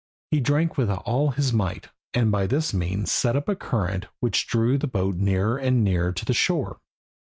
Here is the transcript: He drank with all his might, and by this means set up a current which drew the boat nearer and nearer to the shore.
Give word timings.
He 0.31 0.39
drank 0.39 0.79
with 0.79 0.89
all 0.89 1.29
his 1.29 1.53
might, 1.53 1.89
and 2.15 2.31
by 2.31 2.47
this 2.47 2.73
means 2.73 3.11
set 3.11 3.35
up 3.35 3.47
a 3.47 3.55
current 3.55 4.07
which 4.19 4.47
drew 4.47 4.79
the 4.79 4.87
boat 4.87 5.15
nearer 5.15 5.59
and 5.59 5.83
nearer 5.83 6.11
to 6.11 6.25
the 6.25 6.33
shore. 6.33 6.79